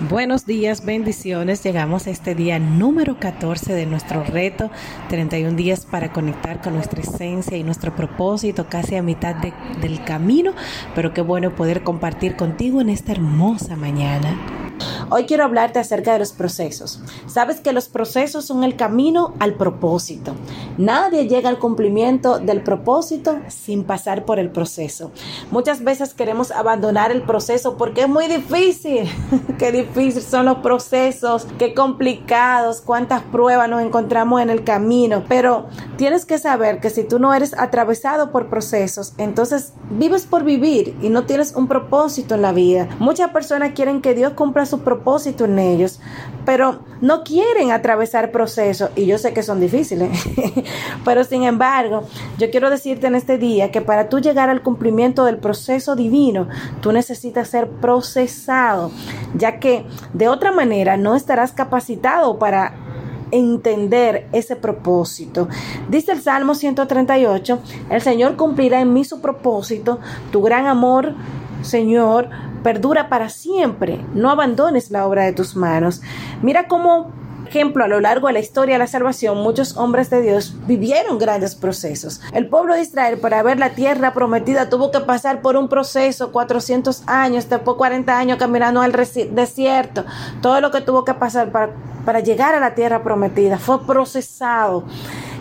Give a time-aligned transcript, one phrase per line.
[0.00, 1.64] Buenos días, bendiciones.
[1.64, 4.70] Llegamos a este día número 14 de nuestro reto,
[5.08, 10.52] 31 días para conectar con nuestra esencia y nuestro propósito, casi a mitad del camino,
[10.94, 14.67] pero qué bueno poder compartir contigo en esta hermosa mañana.
[15.10, 17.00] Hoy quiero hablarte acerca de los procesos.
[17.26, 20.34] Sabes que los procesos son el camino al propósito.
[20.76, 25.10] Nadie llega al cumplimiento del propósito sin pasar por el proceso.
[25.50, 29.08] Muchas veces queremos abandonar el proceso porque es muy difícil.
[29.58, 35.24] Qué difícil son los procesos, qué complicados, cuántas pruebas nos encontramos en el camino.
[35.28, 35.66] Pero
[35.96, 40.96] tienes que saber que si tú no eres atravesado por procesos, entonces vives por vivir
[41.02, 42.88] y no tienes un propósito en la vida.
[42.98, 44.97] Muchas personas quieren que Dios cumpla su propósito
[45.40, 46.00] en ellos,
[46.44, 50.10] pero no quieren atravesar procesos y yo sé que son difíciles,
[51.04, 52.04] pero sin embargo,
[52.38, 56.48] yo quiero decirte en este día que para tú llegar al cumplimiento del proceso divino,
[56.80, 58.90] tú necesitas ser procesado,
[59.34, 62.74] ya que de otra manera no estarás capacitado para
[63.30, 65.48] entender ese propósito.
[65.88, 67.58] Dice el Salmo 138,
[67.90, 70.00] el Señor cumplirá en mí su propósito,
[70.30, 71.14] tu gran amor,
[71.62, 72.30] Señor,
[72.62, 74.00] perdura para siempre.
[74.14, 76.02] No abandones la obra de tus manos.
[76.42, 77.12] Mira cómo
[77.48, 81.18] ejemplo, a lo largo de la historia de la salvación, muchos hombres de Dios vivieron
[81.18, 82.20] grandes procesos.
[82.32, 86.30] El pueblo de Israel, para ver la tierra prometida, tuvo que pasar por un proceso,
[86.30, 90.04] 400 años, después 40 años caminando al desierto,
[90.42, 91.72] todo lo que tuvo que pasar para,
[92.04, 94.84] para llegar a la tierra prometida fue procesado.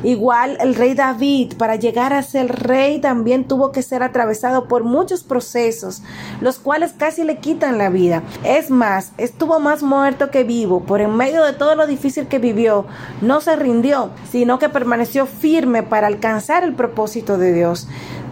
[0.04, 4.84] Igual el rey David, para llegar a ser rey, también tuvo que ser atravesado por
[4.84, 6.04] muchos procesos,
[6.42, 8.24] los cuales casi le quitan la vida.
[8.44, 10.82] Es más, estuvo más muerto que vivo.
[10.82, 12.86] Por en medio de todo lo difícil que vivió,
[13.22, 17.88] no se rindió, sino que permaneció firme para alcanzar el propósito de Dios.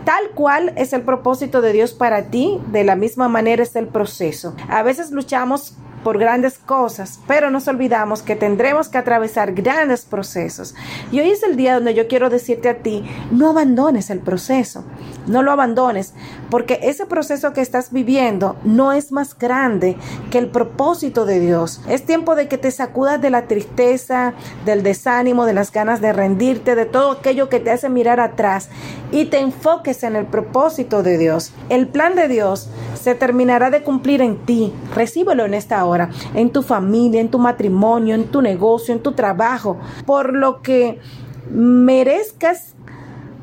[0.05, 3.87] Tal cual es el propósito de Dios para ti, de la misma manera es el
[3.87, 4.55] proceso.
[4.69, 5.73] A veces luchamos
[6.05, 10.75] por grandes cosas, pero nos olvidamos que tendremos que atravesar grandes procesos.
[11.11, 14.85] Y hoy es el día donde yo quiero decirte a ti, no abandones el proceso,
[15.27, 16.13] no lo abandones,
[16.49, 19.97] porque ese proceso que estás viviendo no es más grande
[20.31, 21.81] que el propósito de Dios.
[21.89, 24.33] Es tiempo de que te sacudas de la tristeza,
[24.65, 28.69] del desánimo, de las ganas de rendirte, de todo aquello que te hace mirar atrás
[29.11, 31.51] y te enfoques en el propósito de Dios.
[31.69, 32.69] El plan de Dios
[32.99, 34.73] se terminará de cumplir en ti.
[34.93, 39.13] Recíbelo en esta hora en tu familia, en tu matrimonio, en tu negocio, en tu
[39.13, 40.99] trabajo, por lo que
[41.49, 42.75] merezcas,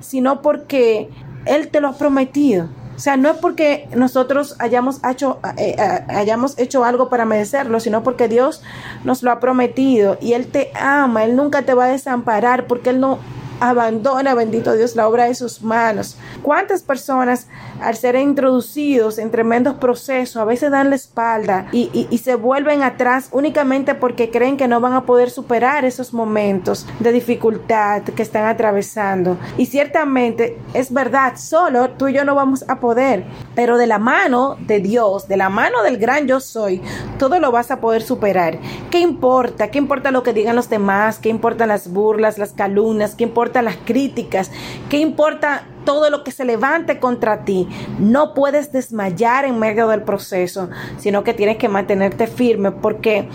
[0.00, 1.10] sino porque
[1.44, 2.68] Él te lo ha prometido.
[2.94, 7.80] O sea, no es porque nosotros hayamos hecho, eh, eh, hayamos hecho algo para merecerlo,
[7.80, 8.62] sino porque Dios
[9.02, 12.90] nos lo ha prometido y Él te ama, Él nunca te va a desamparar porque
[12.90, 13.18] Él no
[13.68, 16.16] abandona, bendito Dios, la obra de sus manos.
[16.42, 17.46] ¿Cuántas personas
[17.80, 22.82] al ser introducidos en tremendos procesos a veces dan la espalda y, y, se vuelven
[22.82, 28.22] atrás únicamente porque creen que no van a poder superar esos momentos de dificultad que
[28.22, 29.36] están atravesando?
[29.56, 33.24] Y ciertamente es verdad, solo tú y yo no vamos a poder,
[33.54, 36.82] pero de la mano de Dios, de la mano del gran yo soy,
[37.18, 38.58] todo lo vas a poder superar.
[38.90, 39.70] ¿Qué importa?
[39.70, 41.18] ¿Qué importa lo que digan los demás?
[41.18, 43.14] ¿Qué importan las burlas, las calumnias?
[43.14, 44.50] ¿Qué importa las críticas?
[44.88, 47.68] ¿Qué importa todo lo que se levante contra ti?
[47.98, 53.28] No puedes desmayar en medio del proceso, sino que tienes que mantenerte firme porque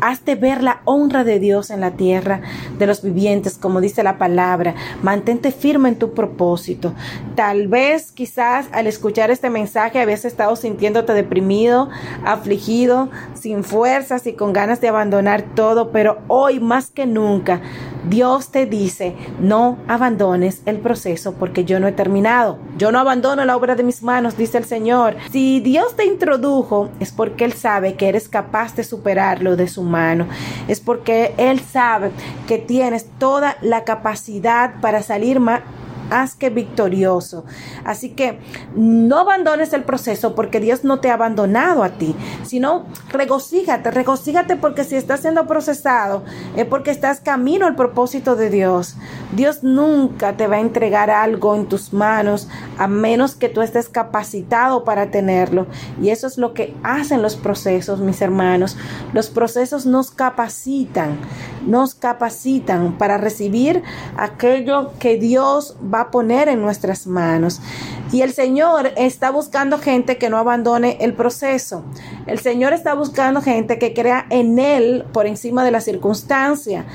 [0.00, 2.42] Hazte ver la honra de Dios en la tierra
[2.78, 4.74] de los vivientes, como dice la palabra.
[5.02, 6.92] Mantente firme en tu propósito.
[7.34, 11.88] Tal vez, quizás, al escuchar este mensaje, habías estado sintiéndote deprimido,
[12.24, 17.62] afligido, sin fuerzas y con ganas de abandonar todo, pero hoy más que nunca,
[18.08, 22.58] Dios te dice, no abandones el proceso porque yo no he terminado.
[22.78, 25.16] Yo no abandono la obra de mis manos, dice el Señor.
[25.30, 29.82] Si Dios te introdujo, es porque Él sabe que eres capaz de superarlo de su
[29.82, 30.26] mano.
[30.68, 32.10] Es porque Él sabe
[32.46, 35.62] que tienes toda la capacidad para salir más
[36.10, 37.44] haz que victorioso.
[37.84, 38.38] Así que
[38.74, 44.56] no abandones el proceso porque Dios no te ha abandonado a ti, sino regocíjate, regocíjate
[44.56, 46.24] porque si estás siendo procesado
[46.56, 48.96] es porque estás camino al propósito de Dios.
[49.34, 52.48] Dios nunca te va a entregar algo en tus manos
[52.78, 55.66] a menos que tú estés capacitado para tenerlo.
[56.00, 58.76] Y eso es lo que hacen los procesos, mis hermanos.
[59.12, 61.18] Los procesos nos capacitan,
[61.66, 63.82] nos capacitan para recibir
[64.16, 67.60] aquello que Dios va a poner en nuestras manos.
[68.12, 71.84] Y el Señor está buscando gente que no abandone el proceso.
[72.26, 76.86] El Señor está buscando gente que crea en Él por encima de la circunstancia.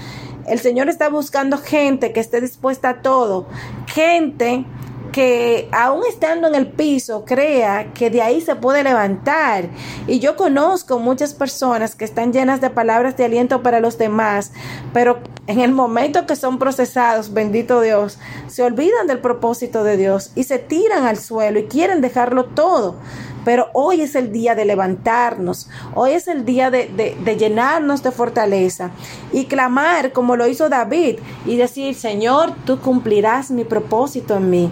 [0.48, 3.48] El Señor está buscando gente que esté dispuesta a todo.
[3.88, 4.66] Gente
[5.12, 9.66] que aún estando en el piso crea que de ahí se puede levantar.
[10.08, 14.52] Y yo conozco muchas personas que están llenas de palabras de aliento para los demás,
[14.94, 20.32] pero en el momento que son procesados, bendito Dios, se olvidan del propósito de Dios
[20.36, 22.96] y se tiran al suelo y quieren dejarlo todo.
[23.44, 28.12] Pero hoy es el día de levantarnos, hoy es el día de, de, llenarnos de
[28.12, 28.92] fortaleza
[29.34, 31.18] y clamar como lo hizo David
[31.48, 34.72] y decir, Señor, tú cumplirás mi propósito en mí.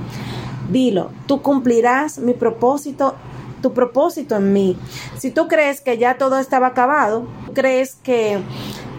[0.69, 3.15] Dilo, tú cumplirás mi propósito
[3.61, 4.77] tu propósito en mí.
[5.17, 8.39] Si tú crees que ya todo estaba acabado, crees que,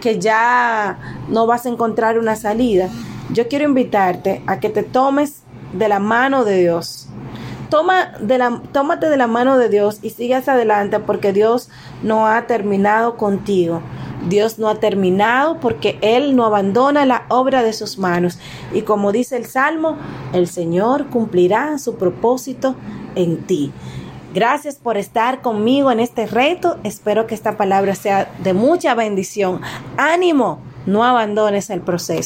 [0.01, 2.87] que ya no vas a encontrar una salida,
[3.31, 5.41] yo quiero invitarte a que te tomes
[5.73, 7.09] de la mano de Dios
[8.19, 11.69] de la, tómate de la mano de Dios y sigas adelante porque Dios
[12.03, 13.81] no ha terminado contigo.
[14.27, 18.39] Dios no ha terminado porque Él no abandona la obra de sus manos.
[18.73, 19.97] Y como dice el Salmo,
[20.33, 22.75] el Señor cumplirá su propósito
[23.15, 23.71] en ti.
[24.33, 26.77] Gracias por estar conmigo en este reto.
[26.83, 29.59] Espero que esta palabra sea de mucha bendición.
[29.97, 32.19] Ánimo, no abandones el proceso.